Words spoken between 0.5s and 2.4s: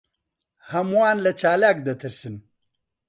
ھەمووان لە چالاک دەترسن.